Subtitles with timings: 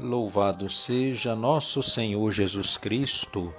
[0.00, 3.52] Louvado seja nosso Senhor Jesus Cristo,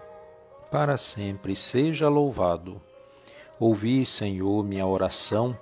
[0.72, 2.82] para sempre seja louvado.
[3.60, 5.54] Ouvi, Senhor, minha oração,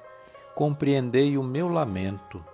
[0.53, 2.45] compreendei o meu lamento,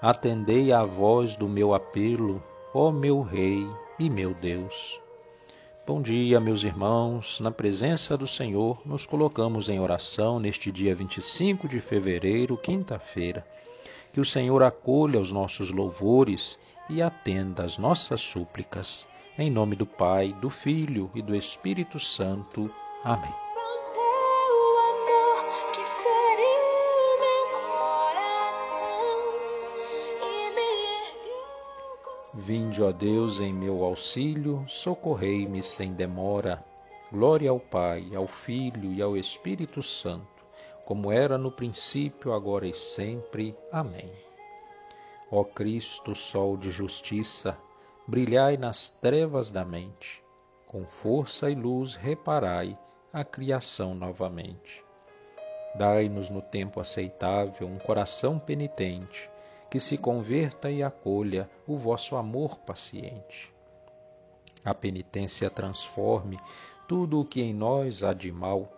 [0.00, 2.42] atendei à voz do meu apelo,
[2.74, 3.64] ó meu Rei
[3.96, 5.00] e meu Deus.
[5.86, 7.38] Bom dia, meus irmãos.
[7.38, 13.46] Na presença do Senhor, nos colocamos em oração neste dia 25 de fevereiro, quinta-feira.
[14.12, 19.08] Que o Senhor acolha os nossos louvores e atenda às nossas súplicas.
[19.38, 22.70] Em nome do Pai, do Filho e do Espírito Santo.
[23.04, 23.34] Amém.
[32.34, 36.64] Vinde, ó Deus, em meu auxílio, socorrei-me sem demora.
[37.12, 40.26] Glória ao Pai, ao Filho e ao Espírito Santo,
[40.86, 43.54] como era no princípio, agora e sempre.
[43.70, 44.10] Amém.
[45.34, 47.56] Ó Cristo, Sol de justiça,
[48.06, 50.22] brilhai nas trevas da mente,
[50.66, 52.78] com força e luz reparai
[53.10, 54.84] a criação novamente.
[55.74, 59.30] Dai-nos no tempo aceitável um coração penitente,
[59.70, 63.50] que se converta e acolha o vosso amor paciente.
[64.62, 66.38] A penitência transforme
[66.86, 68.70] tudo o que em nós há de mal,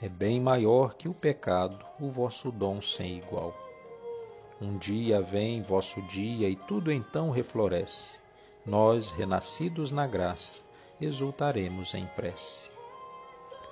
[0.00, 3.69] é bem maior que o pecado, o vosso dom sem igual.
[4.60, 8.18] Um dia vem vosso dia e tudo então refloresce.
[8.66, 10.60] Nós, renascidos na graça,
[11.00, 12.68] exultaremos em prece.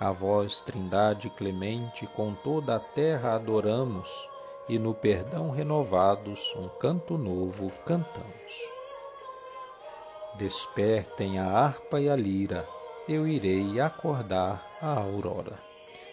[0.00, 4.08] A vós, Trindade clemente, com toda a terra adoramos,
[4.66, 8.62] e no perdão renovados um canto novo cantamos.
[10.36, 12.66] Despertem a harpa e a lira,
[13.06, 15.58] eu irei acordar a aurora.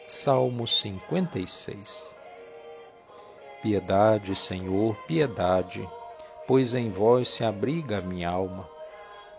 [0.06, 2.25] Salmo 56
[3.66, 5.90] Piedade, Senhor, piedade,
[6.48, 8.70] pois em vós se abriga a minha alma.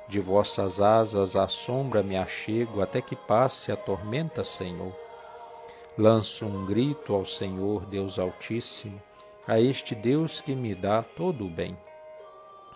[0.09, 4.93] De vossas asas à sombra me achego até que passe a tormenta, Senhor.
[5.97, 9.01] Lanço um grito ao Senhor, Deus Altíssimo,
[9.47, 11.79] a este Deus que me dá todo o bem.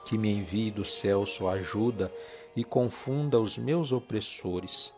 [0.04, 2.12] Que me envie do céu sua ajuda
[2.54, 4.94] e confunda os meus opressores.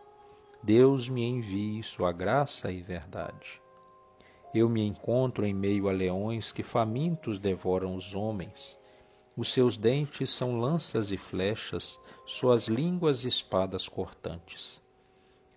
[0.63, 3.62] Deus me envie sua graça e verdade.
[4.55, 8.79] Eu me encontro em meio a leões que famintos devoram os homens.
[9.35, 14.83] Os seus dentes são lanças e flechas, suas línguas espadas cortantes.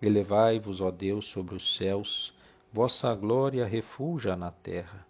[0.00, 2.34] Elevai-vos, ó Deus, sobre os céus,
[2.72, 5.06] vossa glória refulja na terra.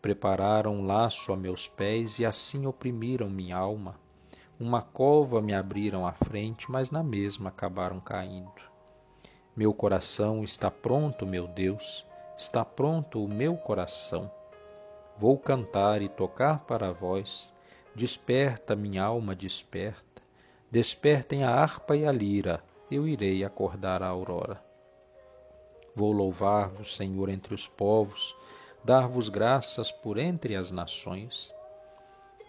[0.00, 4.00] Prepararam um laço a meus pés e assim oprimiram minha alma.
[4.58, 8.62] Uma cova me abriram à frente, mas na mesma acabaram caindo.
[9.54, 12.06] Meu coração está pronto, meu Deus,
[12.38, 14.30] está pronto o meu coração.
[15.18, 17.52] Vou cantar e tocar para vós.
[17.94, 20.22] Desperta, minha alma, desperta.
[20.70, 24.62] Despertem a harpa e a lira, eu irei acordar a aurora.
[25.96, 28.36] Vou louvar-vos, Senhor, entre os povos,
[28.84, 31.52] dar-vos graças por entre as nações.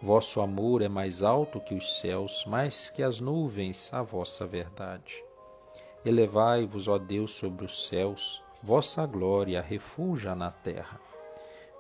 [0.04, 5.29] Vosso amor é mais alto que os céus, mais que as nuvens, a vossa verdade.
[6.06, 11.00] Elevai-vos, ó Deus, sobre os céus, vossa glória refulja na terra.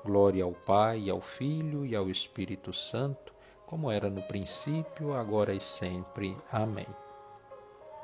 [0.04, 3.34] Glória ao Pai, ao Filho e ao Espírito Santo,
[3.66, 6.36] como era no princípio, agora e sempre.
[6.52, 6.88] Amém.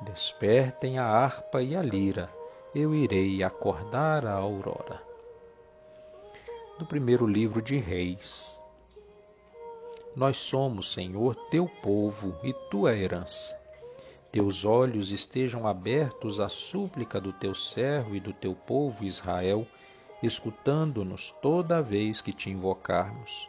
[0.02, 2.30] Despertem a harpa e a lira,
[2.74, 5.02] eu irei acordar a aurora.
[6.78, 8.60] Do primeiro livro de Reis.
[10.14, 13.65] Nós somos, Senhor, teu povo e tua herança
[14.36, 19.66] teus olhos estejam abertos à súplica do teu servo e do teu povo Israel,
[20.22, 23.48] escutando-nos toda vez que te invocarmos,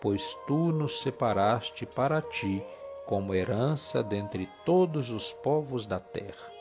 [0.00, 2.62] pois tu nos separaste para ti
[3.04, 6.52] como herança dentre todos os povos da terra.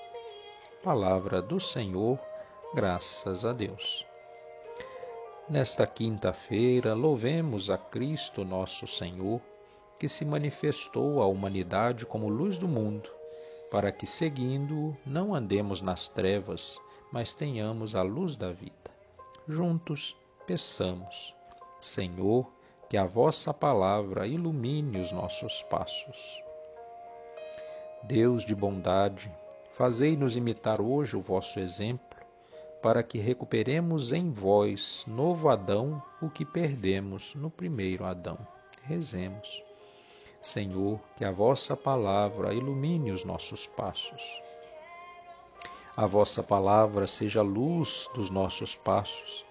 [0.83, 2.17] Palavra do Senhor,
[2.73, 4.07] graças a Deus.
[5.47, 9.39] Nesta quinta-feira, louvemos a Cristo nosso Senhor,
[9.99, 13.16] que se manifestou à humanidade como luz do mundo
[13.71, 16.79] para que, seguindo-o, não andemos nas trevas,
[17.11, 18.91] mas tenhamos a luz da vida.
[19.47, 20.15] Juntos,
[20.45, 21.35] peçamos,
[21.79, 22.51] Senhor,
[22.89, 26.41] que a vossa palavra ilumine os nossos passos.
[28.03, 29.31] Deus de bondade,
[29.73, 32.17] fazei-nos imitar hoje o vosso exemplo,
[32.81, 38.37] para que recuperemos em vós, novo Adão, o que perdemos no primeiro Adão.
[38.83, 39.66] Rezemos.
[40.41, 44.41] Senhor, que a vossa palavra ilumine os nossos passos.
[45.95, 49.43] A vossa palavra seja a luz dos nossos passos,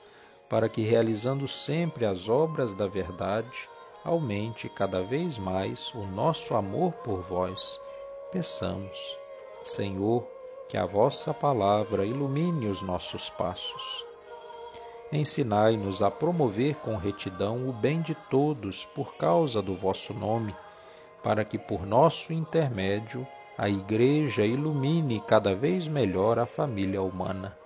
[0.48, 3.68] para que, realizando sempre as obras da verdade,
[4.04, 7.80] aumente cada vez mais o nosso amor por vós.
[8.30, 9.16] Peçamos,
[9.64, 10.24] Senhor,
[10.68, 14.04] que a vossa palavra ilumine os nossos passos.
[15.12, 20.54] Ensinai-nos a promover com retidão o bem de todos por causa do vosso nome,
[21.22, 23.26] para que por nosso intermédio
[23.58, 27.56] a Igreja ilumine cada vez melhor a família humana.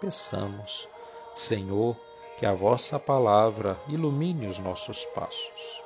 [0.00, 0.88] Peçamos,
[1.34, 1.96] Senhor,
[2.38, 5.80] que a vossa palavra ilumine os nossos passos.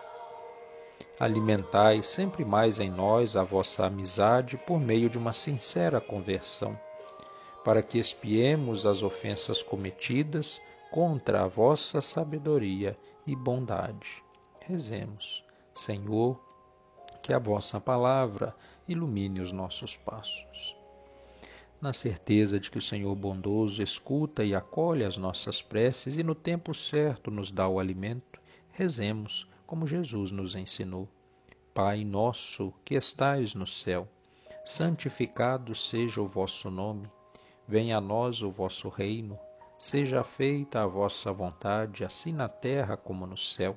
[1.18, 6.78] Alimentai sempre mais em nós a vossa amizade por meio de uma sincera conversão,
[7.64, 10.60] para que espiemos as ofensas cometidas
[10.90, 14.22] contra a vossa sabedoria e bondade.
[14.66, 16.38] Rezemos, Senhor,
[17.24, 18.54] que a vossa palavra
[18.86, 20.76] ilumine os nossos passos.
[21.80, 26.34] Na certeza de que o Senhor bondoso escuta e acolhe as nossas preces e no
[26.34, 28.38] tempo certo nos dá o alimento,
[28.72, 31.08] rezemos como Jesus nos ensinou.
[31.72, 34.06] Pai nosso que estais no céu,
[34.62, 37.10] santificado seja o vosso nome,
[37.66, 39.38] venha a nós o vosso reino
[39.78, 43.76] Seja feita a vossa vontade, assim na terra como no céu.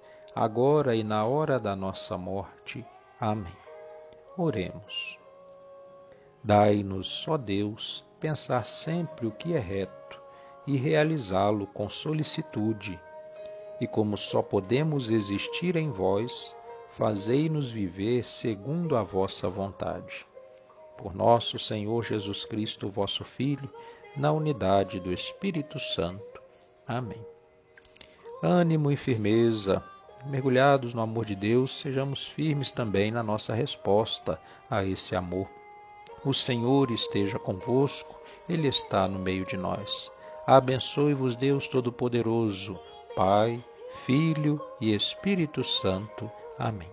[0.35, 2.85] agora e na hora da nossa morte.
[3.19, 3.55] Amém.
[4.37, 5.19] Oremos.
[6.43, 10.19] Dai-nos, ó Deus, pensar sempre o que é reto
[10.65, 12.99] e realizá-lo com solicitude.
[13.79, 16.55] E como só podemos existir em vós,
[16.97, 20.25] fazei-nos viver segundo a vossa vontade
[21.01, 23.67] por nosso Senhor Jesus Cristo, vosso Filho,
[24.15, 26.41] na unidade do Espírito Santo.
[26.87, 27.25] Amém.
[28.43, 29.83] Ânimo e firmeza,
[30.25, 34.39] mergulhados no amor de Deus, sejamos firmes também na nossa resposta
[34.69, 35.47] a esse amor.
[36.23, 40.11] O Senhor esteja convosco, Ele está no meio de nós.
[40.45, 42.79] Abençoe-vos, Deus Todo-Poderoso,
[43.15, 43.63] Pai,
[44.05, 46.29] Filho e Espírito Santo.
[46.57, 46.89] Amém.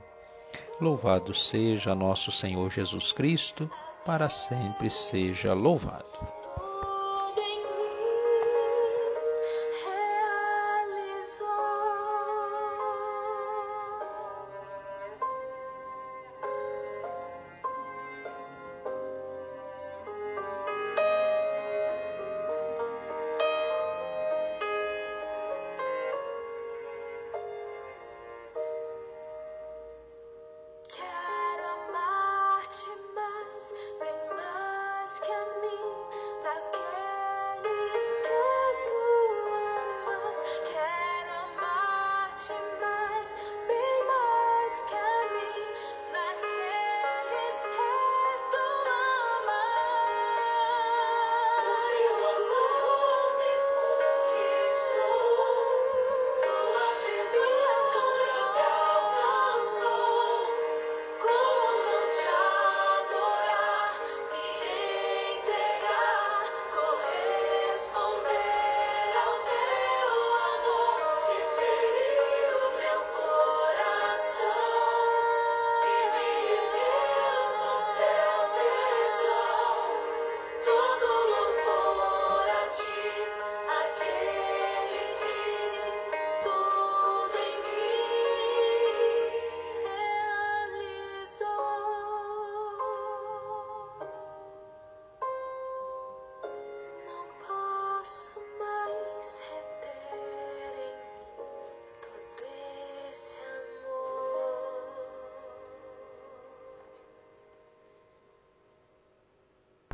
[0.81, 3.71] Louvado seja nosso Senhor Jesus Cristo
[4.05, 6.05] para sempre seja louvado.